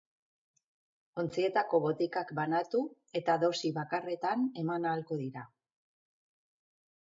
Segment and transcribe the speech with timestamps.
[1.23, 2.81] Ontzietako botikak banatu
[3.21, 5.45] eta dosi bakarretan eman ahalko dira.